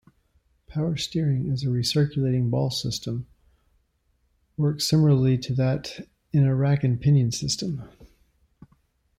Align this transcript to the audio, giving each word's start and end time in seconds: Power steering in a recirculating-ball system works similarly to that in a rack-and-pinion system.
Power 0.65 0.97
steering 0.97 1.45
in 1.45 1.51
a 1.53 1.69
recirculating-ball 1.69 2.71
system 2.71 3.27
works 4.57 4.89
similarly 4.89 5.37
to 5.37 5.53
that 5.53 6.07
in 6.33 6.43
a 6.43 6.55
rack-and-pinion 6.55 7.33
system. 7.33 7.83